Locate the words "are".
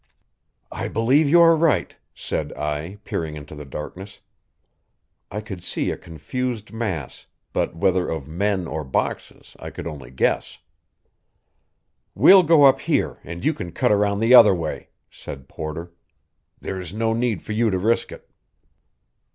1.41-1.55